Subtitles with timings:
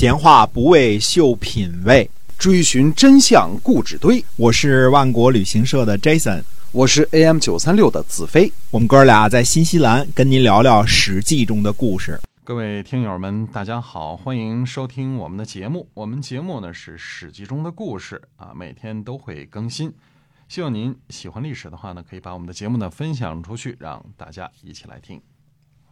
[0.00, 4.24] 闲话不为秀品味，追寻真相故纸堆。
[4.36, 6.42] 我是万国旅行社的 Jason，
[6.72, 8.50] 我是 AM 九三六的子飞。
[8.70, 12.18] 我们哥俩在新西兰跟您聊聊《史记》中的故事。
[12.42, 15.86] 各位听友们，大家好，欢迎收听我们的节目。
[15.92, 19.92] 我们节目呢是《史记》中的故事啊，每天都会更新。
[20.48, 25.20] 希望您喜欢历史的话呢，可以把我们的节目呢分享出去，让大家一起来听。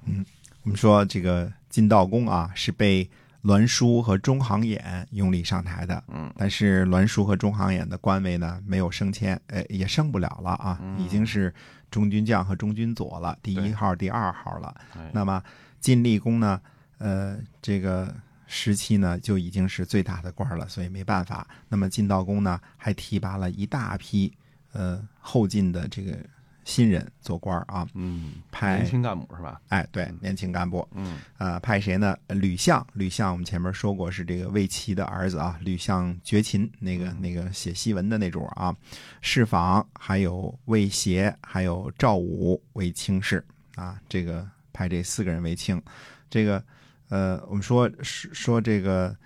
[0.06, 0.25] 嗯，
[0.62, 3.06] 我们说这个晋悼公啊，是被
[3.43, 6.03] 栾书和中行衍拥立上台的。
[6.08, 11.54] 嗯，但是栾书和中行衍的官位呢，没有升迁，呃，也升不了了啊，嗯已经是
[11.90, 14.75] 中军将和中军佐了，第一号、第二号了。
[14.95, 15.43] 哎那么
[15.81, 16.61] 晋厉公呢，
[16.98, 18.12] 呃，这个
[18.46, 21.46] 时期呢就已经是最大的官了，所以没办法。
[21.68, 24.32] 那么晋悼公呢，还提拔了一大批
[24.73, 26.18] 呃后晋的这个
[26.68, 29.59] 新人做官啊，嗯，派年轻干部是吧？
[29.71, 32.14] 哎，对，年轻干部，嗯呃，派谁呢？
[32.28, 38.77] 吕相，吕相我们前面说过是这个魏齐的儿子啊，吕相绝秦，那个那个写檄文的那主啊，
[39.23, 43.42] 侍访，还有魏协，还有赵武为卿士
[43.77, 45.83] 啊，这个派这四个人为卿。
[46.29, 46.62] 这个
[47.09, 49.17] 呃，我们说是说这个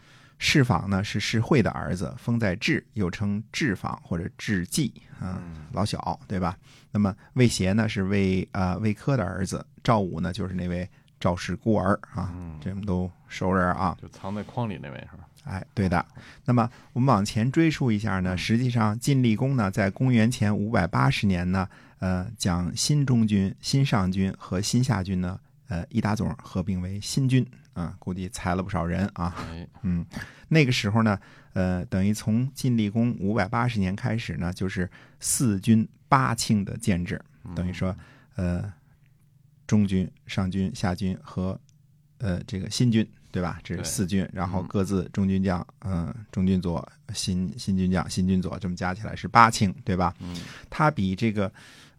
[0.44, 5.40] 侍访呢是释惠的儿子，封在治，又称治访或者治季啊，
[5.70, 6.56] 老小对吧？
[6.90, 10.86] 那么魏协呢是魏啊、魏科的儿子，赵武呢就是那位
[11.20, 13.96] 赵氏孤儿啊，嗯，这们都熟人啊。
[14.02, 15.28] 就藏在筐里那位是吧？
[15.44, 16.04] 哎，对的。
[16.44, 21.68] 那么我们往前追溯一下呢，实际上晋厉公呢，在公元前五百八十年呢，
[22.00, 25.38] 呃，将新中军、新上军和新下军呢，
[25.72, 29.34] 呃，一打总合并为新军啊、估计裁了不少人啊。
[29.50, 30.04] 哎，嗯，
[30.48, 31.18] 那个时候呢，
[31.54, 37.18] 呃，等于从晋厉公五百八十年开始呢，就是四军八卿的建制，
[37.56, 37.96] 等于说，
[38.36, 38.70] 呃，
[39.66, 41.58] 中军、上军、下军和
[42.18, 43.58] 呃这个新军，对吧？
[43.64, 50.14] 这是四军，然后嗯各自中军将，嗯、中军左、新新军将、新军左，这么加起来是八卿，对吧？
[50.20, 50.36] 嗯
[50.68, 51.50] 它比这个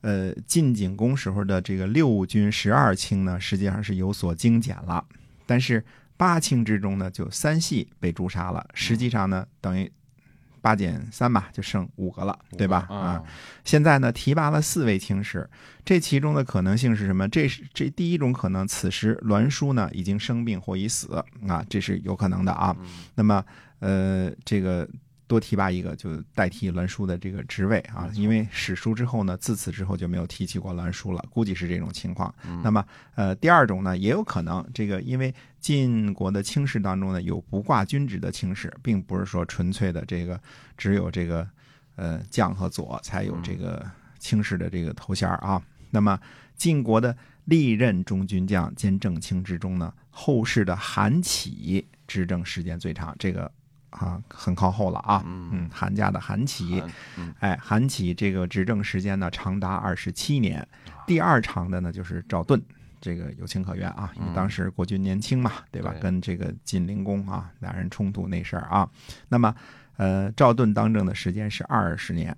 [0.03, 5.03] 呃晋景公时候的这个六军十二卿呢，实际上是有所精简了。
[5.47, 5.83] 但是
[6.15, 9.91] 八卿之中呢，就三系被诛杀了，实际上呢，等于
[10.61, 12.85] 八减三吧，就剩五个了，对吧？
[12.89, 13.23] 啊，
[13.65, 15.49] 现在呢，提拔了四位卿士，
[15.83, 17.27] 这其中的可能性是什么？
[17.27, 21.13] 这是这第一种可能，此时栾书呢已经生病或已死
[21.47, 22.73] 啊，这是有可能的啊。
[22.79, 23.43] 嗯那么，
[23.79, 24.87] 呃，这个
[25.33, 32.31] 多提拔一个，就代替栾书的这个职位啊因为史书之后呢，自此之后就没有提起过栾书了，估计是这种情况。
[32.45, 32.85] 嗯那么，
[33.15, 40.39] 呃，第二种呢，也有可能，这个因为晋国的卿士当中呢，有不挂军职的卿士，并不是说纯粹的这个
[40.77, 41.49] 只有这个
[41.95, 43.83] 呃将和佐才有这个
[44.19, 45.59] 卿士的这个头衔啊。
[45.89, 46.19] 那么
[46.55, 53.51] 晋国的历任中军将兼正卿之中呢，后世的韩起执政时间最长，这个
[53.93, 55.23] 啊很靠后了啊。
[55.25, 55.49] 嗯。
[55.51, 57.35] 嗯，韩家的韩起，韩嗯。
[57.39, 61.01] 哎，韩琦这个执政时间呢长达二十七年，啊。
[61.07, 62.61] 第二长的呢就是赵盾。
[63.01, 65.93] 这个有情可原啊，因为当时国君年轻嘛，对吧？
[65.99, 68.89] 跟这个晋灵公啊俩人冲突那事儿啊，
[69.27, 69.53] 那么
[69.97, 72.33] 呃，赵盾当政的时间是二十年，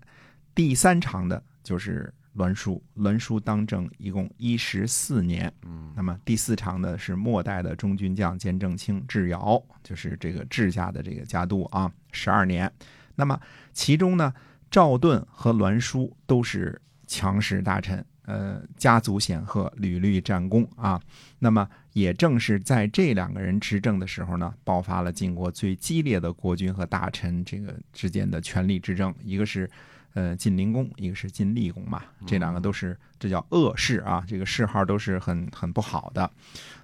[0.56, 12.70] 第三长的就是栾书，栾书当政一共一十四年，嗯那么第四场的是末代的中军将兼正卿智瑶，就是这个智家的这个家督啊，十二年。
[13.16, 13.40] 那么
[13.72, 14.34] 其中呢，
[14.70, 21.02] 赵盾和栾书都是强势大臣，呃，家族显赫，屡立战功啊。
[21.40, 29.70] 那么也正是在这两个人执政的时候呢，爆发了晋国最激烈的国君和大臣这个之间的权力之争，一个是。
[30.16, 36.32] 呃，晋灵公，一个是晋厉公嘛，这两个都是这叫恶谥啊，这个谥号都是很很不好的。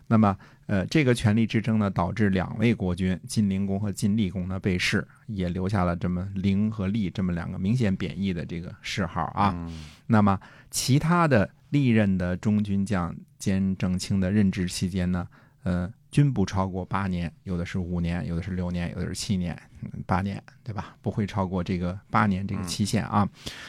[0.07, 9.53] 那么，呃，这个权力之争呢，导致两位国君晋灵公和晋厉公呢被弑，也留下了这么灵和厉这么两个明显贬义的这个谥号啊。
[9.55, 10.37] 嗯那么，
[10.69, 15.25] 其他的历任的中军将兼正卿的任职期间呢，
[15.63, 19.71] 呃，均不超过八年，有的是五年，有的是六年，有的是七年，嗯
[20.05, 20.95] 八年，对吧？
[21.01, 23.28] 不会超过这个八年这个期限啊。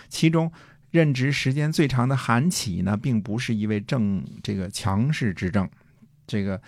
[0.08, 0.50] 其中
[0.90, 5.68] 任职时间最长的韩起呢，并不是一位正这个强势执政，
[6.26, 6.60] 这个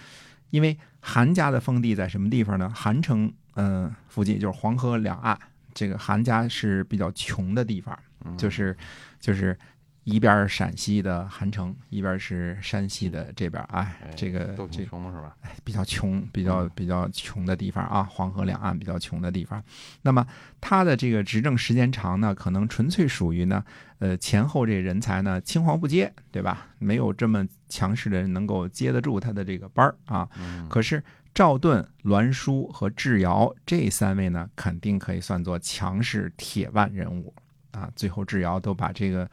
[0.50, 2.72] 因为韩家的封地在什么地方呢？
[2.74, 5.38] 韩城嗯、呃附近，就是黄河两岸。
[5.74, 8.76] 这个韩家是比较穷的地方，嗯就是
[9.18, 9.58] 就是
[10.04, 15.36] 一边儿陕西的韩城，一边是山西的这边儿，哎哎，这个都穷的是吧？
[15.64, 19.62] 比较穷，比较嗯比较穷的地方啊，黄河两岸比较穷的地方。
[20.02, 20.26] 那么
[20.60, 23.64] 他的这个执政时间长呢，可能纯粹属于呢，
[23.98, 26.68] 呃，前后这人才呢青黄不接，对吧？
[26.78, 30.28] 没有这么强势的人能够接得住他的这个班儿啊。
[30.38, 31.02] 嗯可是
[31.32, 37.34] 赵盾、栾书和智瑶这三位呢，肯定可以算作强势铁腕人物
[37.72, 37.90] 啊。
[37.96, 39.28] 最后智瑶都把这个，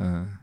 [0.00, 0.36] 嗯。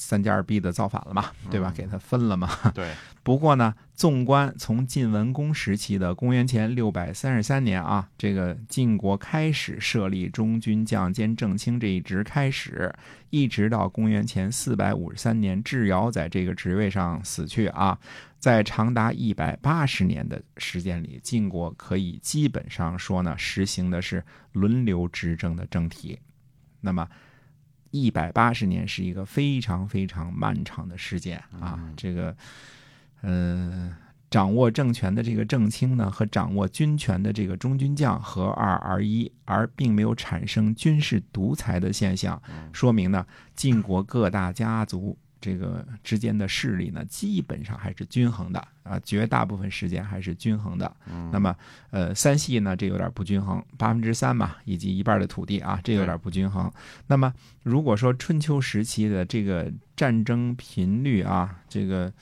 [0.00, 1.72] 三加二 B 的造反了嘛，对吧？
[1.76, 2.48] 给他分了嘛。
[2.72, 2.94] 对。
[3.24, 12.94] 不过呢，纵观从晋文公时期的公元前六百三十三年啊，这个晋国开始设立中军将兼正卿这一职开始，
[13.30, 17.98] 一直到公元前四百五十三年智瑶在这个职位上死去啊，
[18.38, 24.22] 在长达一百八十年的时间里，晋国可以基本上说呢，实行的是
[24.52, 26.20] 轮流执政的政体。
[26.82, 27.08] 那么。
[27.90, 31.78] 一百八十年是一个非常非常漫长的时间啊！
[31.96, 32.36] 这个，
[33.22, 33.96] 呃，
[34.30, 42.40] 掌握政权的这个正卿呢，和掌握军权的这个中军将合二而一，而并没有产生军事独裁的现象，
[42.72, 45.16] 说明呢，晋国各大家族。
[45.40, 50.96] 这个之间的势力呢，基本上还是均衡的啊，绝大部分时间还是均衡的。
[51.32, 51.54] 那么，
[51.90, 56.70] 呃，三系呢，这有点不均衡，八分之三嘛，以及一半的土地啊，这有点不均衡。
[57.06, 57.32] 那么，
[57.62, 62.12] 如果说春秋时期的这个战争频率啊，这个，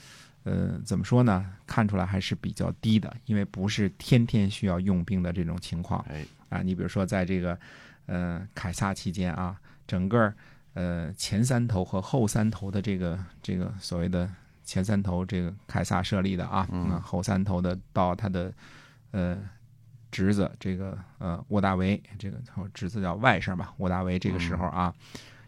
[0.44, 1.52] 呃，怎么说呢？
[1.66, 6.04] 看出来还是比较低的，因为不是天天需要用兵的这种情况。
[6.10, 7.58] 哎，啊，你比如说在这个，
[8.06, 10.32] 呃，凯撒期间啊，整个。
[10.76, 14.30] 呃，前三头和后三头的这个这个所谓的
[14.62, 18.52] 前三头，这个凯撒设立的啊，嗯，后三头的到他的
[19.10, 19.38] 呃
[20.10, 22.38] 侄子这个呃沃大维，这个
[22.74, 24.94] 侄子叫外甥吧，沃大维这个时候啊，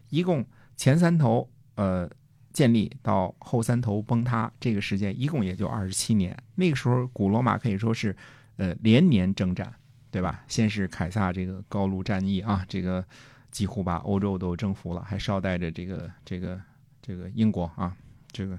[0.08, 0.42] 一共
[0.78, 2.08] 前三头呃
[2.54, 6.34] 建立到后三头崩塌，这个时间一共也就二十七年。
[6.54, 8.16] 那个时候古罗马可以说是
[8.56, 9.70] 呃连年征战，
[10.10, 10.42] 对吧？
[10.48, 13.04] 先是凯撒这个高卢战役啊，这个。
[13.50, 16.60] 几乎把欧洲都征服了，还捎带着这个这个
[17.02, 17.96] 这个英国啊，
[18.30, 18.58] 这个，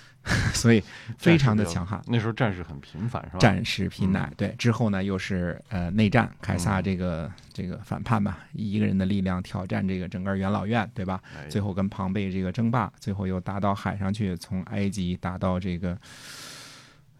[0.54, 0.82] 所以
[1.18, 2.02] 非常的强悍。
[2.06, 3.38] 那时候战事很频繁，是吧？
[3.38, 4.48] 战事频乃，对。
[4.58, 11.20] 之后呢，又是呃内战，凯撒这个这个反叛吧，一个人的力量挑战这个整个元老院，对吧？
[11.48, 15.98] 最后跟庞贝这个争霸，最后又打到海上去，从埃及打到这个，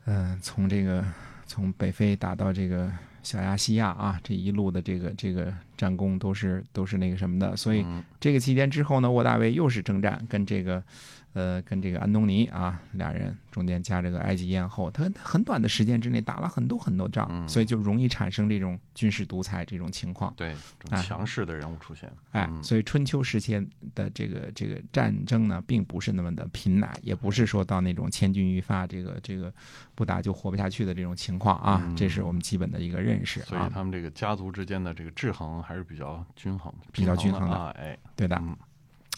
[0.06, 1.05] 嗯，从这个
[1.46, 2.90] 从北非打到这个。
[3.22, 7.84] 小亚细亚啊，这一路的这个这个战功都是都是那个什么的，所以
[8.19, 10.82] 这个期间之后呢，沃大维又是征战，跟这个。
[11.32, 20.34] 呃，跟这个安东尼啊，俩人中间加这个埃及艳后，他很短的时间之内打了很多很多仗，所以就容易产生这种军事独裁这种情况。
[20.36, 20.56] 对，
[21.02, 22.10] 强势的人物出现。
[22.32, 29.54] 哎，所以春秋时期的这个这个战争呢，并不是那么的频乃，也不是说到那种千钧一发，这个这个
[29.94, 31.94] 不打就活不下去的这种情况啊。
[31.96, 33.40] 这是我们基本的一个认识。
[33.42, 37.70] 所以他们这个家族之间的这个制衡还是比较均衡，比较均衡的。
[37.70, 38.42] 哎，对的。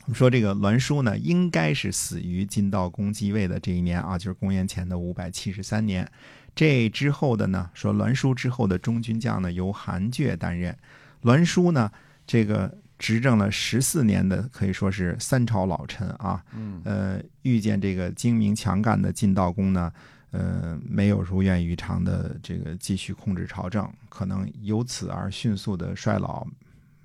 [0.05, 6.11] 我们说这个栾书呢，应该是死于晋悼公继位的这一年啊，就是公元前的五百七十三年。
[6.57, 10.77] 这之后的呢，说栾书之后的中军将呢，由韩厥担任。
[11.21, 11.91] 栾书呢，
[12.27, 16.45] 这个执政了十四年的，可以说是三朝老臣啊。
[16.53, 16.83] 嗯。
[16.85, 19.93] 呃，遇见这个精明强干的晋悼公呢，
[20.33, 26.45] 呃，没有如愿以偿的这个继续控制朝政，可能由此而迅速的衰老。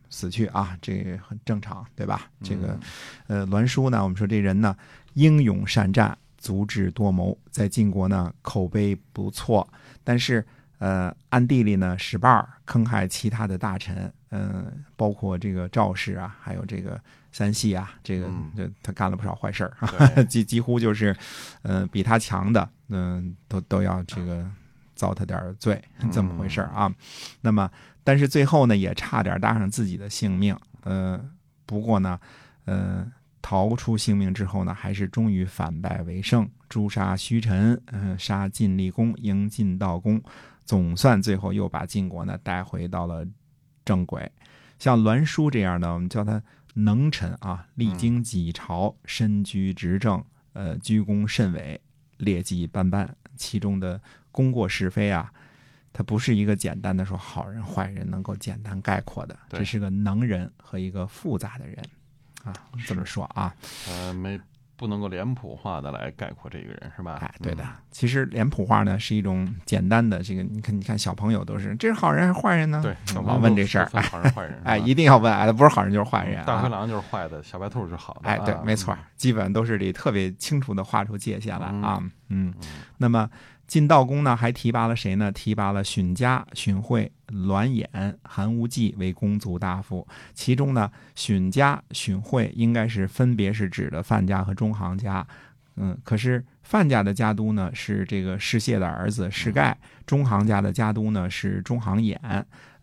[0.10, 2.30] 死去啊，这个很正常，对吧？
[2.44, 2.80] 这个，
[3.28, 4.76] 呃，栾书呢，我们说这人呢，
[5.14, 9.68] 英勇善战，足智多谋，在晋国呢口碑不错。
[10.04, 10.46] 但是，
[10.80, 21.16] 呃，暗地里呢使绊儿，坑害其他的大臣，嗯，包括这个赵氏啊，还有这个三系啊，这个这他干了不少坏事儿， 几几乎就是，
[21.64, 24.50] 呃，比他强的，嗯，都都要这个
[24.98, 26.94] 遭他点罪，这么回事啊。
[27.40, 27.72] 那么。
[28.04, 30.58] 但是最后呢，也差点搭上自己的性命。
[30.84, 31.20] 呃，
[31.66, 32.18] 不过呢，
[32.64, 33.06] 呃，
[33.42, 40.22] 逃出性命之后呢，还是终于反败为胜，诛杀虚臣，嗯，杀晋厉公，迎晋悼公，
[40.64, 43.28] 总算最后又把晋国呢带回到了
[43.84, 44.32] 正轨。
[44.80, 46.42] 像栾书这样的，我们叫他
[46.76, 50.24] 能臣啊，历经几朝，身居执政，
[50.54, 51.82] 呃，居功甚伟，
[52.20, 54.00] 劣迹斑斑，其中的
[54.38, 55.32] 功过是非啊。
[55.94, 61.76] 他不是一个简单的说好人坏人能够简单概括的，这是个能人和一个复杂的人，
[62.44, 62.54] 啊，
[62.86, 63.52] 这么说啊，
[63.90, 64.40] 呃，没
[64.76, 67.18] 不能够脸谱化的来概括这个人是吧？
[67.20, 72.80] 哎，对的，其实脸谱化呢是一种简单的这个，你看，你看小朋友都是这是好人还是坏人呢？
[72.84, 82.54] 对，老问这事儿，好人坏人，哎，一定要问，哎，不是好人就是坏人，大灰狼就是坏的，小白兔是好的，哎，对，没错，基本都是得特别清楚的画出界限来啊，嗯，
[82.98, 83.28] 那么。
[83.68, 85.30] 晋悼公呢，还提拔了谁呢？
[85.30, 87.86] 提拔了荀家、荀惠、栾衍、
[88.24, 90.08] 韩无忌为公族大夫。
[90.34, 95.28] 其中呢，荀家、荀惠应该是分别是指的范家和中行家。
[95.76, 102.18] 嗯，可是范家的家督呢是这个世燮的儿子世盖，中行家的家督呢是中行衍。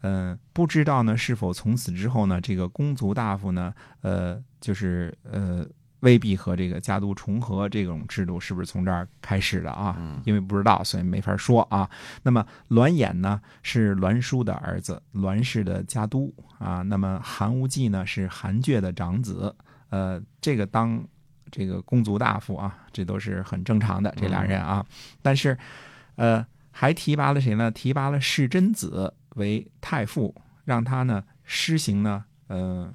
[0.03, 3.73] 嗯，不知道呢是否从此之后呢，这个公族大夫呢，
[4.03, 5.67] 呃，就是呃。
[6.05, 9.97] 未必和这个家督重合这种制度是不是从这儿开始的啊？
[10.25, 11.89] 因为不知道，所以没法说啊。
[12.23, 16.83] 那么栾衍呢是栾书的儿子，栾氏的家督啊。
[16.83, 19.57] 那么韩无忌呢是韩厥的长子，
[19.89, 21.03] 呃，这个当
[21.51, 24.85] 这个公族大夫啊，这都是很正常的这俩人啊。
[25.23, 25.57] 但是，
[26.17, 27.71] 呃，还提拔了谁呢？
[27.71, 30.35] 提拔了世贞子为太傅，
[30.67, 32.93] 让他呢施行呢，呃。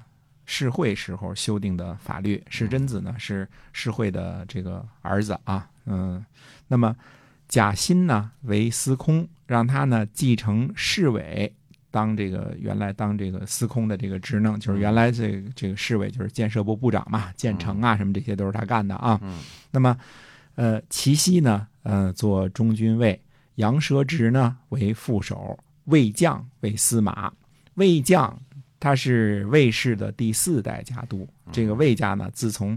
[0.52, 6.26] 世会时候修订的法律，世贞子呢是世会的这个儿子啊，嗯，
[6.66, 6.94] 那么
[7.46, 11.54] 贾欣呢为司空，让他呢继承侍卫，
[11.92, 19.20] 当这个原来当这个司空的这个职能，就是原来这这个侍卫就是建设部部长嘛，建成啊什么这些都是他干的啊。
[19.70, 19.96] 那么，
[20.56, 23.22] 呃，齐熙呢，呃，做中军尉，
[23.54, 27.32] 杨蛇直呢为副手，魏将为司马，
[27.74, 28.36] 魏将。
[28.80, 31.28] 他是魏氏的第四代家督。
[31.52, 32.76] 这个魏家呢，自从，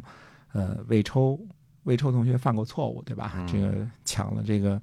[0.52, 1.40] 呃，魏抽
[1.84, 3.34] 魏抽同学犯过错误，对吧？
[3.50, 4.80] 这个抢了这个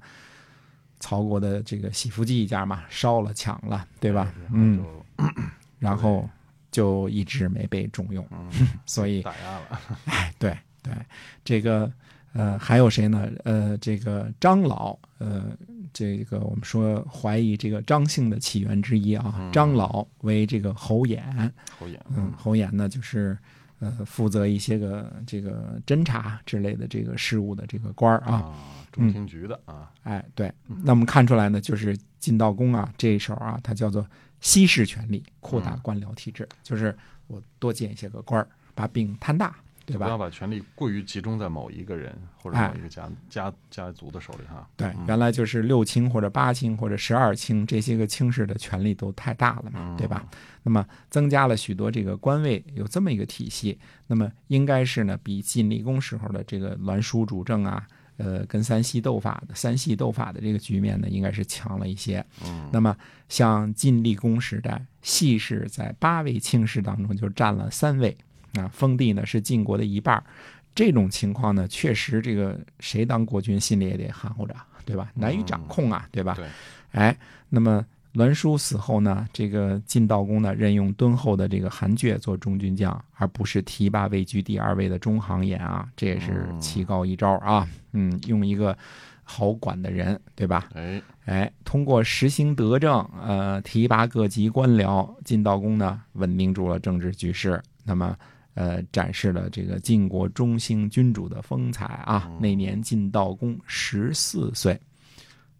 [0.99, 4.33] 曹国的这个洗福记一家嘛，烧了抢了，对吧？
[4.51, 4.83] 嗯，
[5.79, 6.27] 然后
[6.71, 8.27] 就一直没被重用，
[8.85, 9.81] 所以打压了。
[10.05, 10.93] 哎，对对，
[11.45, 11.91] 这个
[12.33, 13.31] 呃，还有谁呢？
[13.43, 15.55] 呃，这个张老，呃。
[15.93, 21.21] 这个我们说怀疑这个张姓的起源之一啊，张老为这个侯衍，
[21.77, 23.37] 侯衍，嗯，侯衍呢就是
[23.79, 28.53] 呃负责一些个这个侦查之类的这个事务的这个官儿啊，
[28.91, 30.51] 中情局的啊，哎对，
[30.83, 34.05] 那我们看出来呢，就是晋道公啊这一手啊，他叫做
[34.39, 39.55] 稀释权力，扩大官僚体制，就是我多建一些个官儿，把饼摊大。
[39.91, 40.05] 对吧？
[40.05, 44.67] 不要把权力过于集中在某一个人或者某一个家家家族的手里哈。
[44.75, 50.25] 对，原来就是六卿或者八卿或者十二卿这些个卿士的权力都太大了嘛，对吧？
[50.63, 57.85] 那么增加了许多这个官位，有这么一个体系，那么应该是呢，比晋厉公时候的这个栾书主政啊，
[58.17, 62.25] 呃，跟三系斗法的三系斗法的这个局面呢，应该是强了一些。
[62.45, 62.69] 嗯。
[62.71, 62.95] 那么
[63.27, 68.15] 像晋厉公时代，系氏在八位卿士当中就占了三位。
[68.53, 70.21] 啊，封地呢是晋国的一半
[70.73, 74.55] 这种情况呢，确实这个谁当国君心里也得含糊着，
[74.85, 75.11] 对吧？
[75.13, 76.33] 难以掌控啊，对吧？
[76.35, 76.47] 对。
[76.93, 77.17] 哎，
[77.49, 87.67] 那么栾书死后呢，这个晋悼公呢任用敦厚的这个韩厥做中军将，而不是提拔位居第二位的中行衍啊，这也是棋高一招啊。
[87.91, 88.77] 嗯，用一个
[89.23, 90.69] 好管的人，对吧？
[90.73, 97.61] 哎哎，通过实行德政，呃，提拔各级官僚，晋悼公呢稳定住了政治局势。
[97.83, 98.17] 那么。
[98.53, 102.29] 呃，展示了这个晋国中兴君主的风采啊！
[102.37, 104.77] 那年晋悼公十四岁，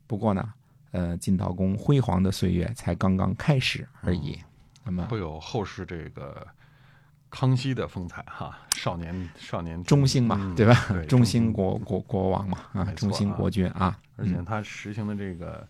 [0.07, 0.53] 不过呢，
[0.91, 4.37] 呃，晋悼公辉煌的岁月才刚刚开始而已。
[4.83, 6.45] 那么会有后世这个
[7.29, 10.75] 康熙的风采哈，少年少年中兴嘛，对吧？
[11.07, 13.97] 中兴国国国王嘛，啊，中兴国君啊。
[14.17, 15.65] 而且他实行的这个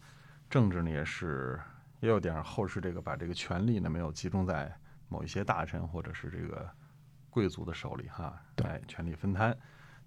[0.50, 1.60] 政治呢，也是
[2.00, 4.76] 也有点后世这个把这个权力呢没有集中在
[5.08, 6.68] 某一些大臣或者是这个。
[7.32, 9.58] 贵族的手里哈，对，权力分摊，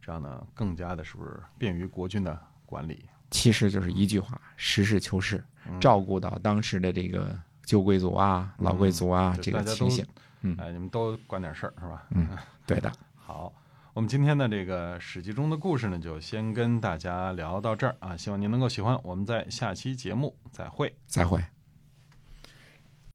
[0.00, 3.04] 这样呢，更加的是不是便于国君的管理？
[3.30, 5.42] 其实就是一句话，实事求是，
[5.80, 10.06] 照顾到当时的这个旧贵族啊、老贵族啊这个情形。
[10.42, 12.06] 嗯，哎，你们都管点事儿是吧？
[12.10, 12.28] 嗯，
[12.66, 12.92] 对的。
[13.16, 13.52] 好，
[13.94, 18.96] 我们今天的这个史记中的故事呢，就先跟大家聊到这儿啊，希望您能够喜欢。
[19.02, 21.42] 我们在下期节目再会，再会。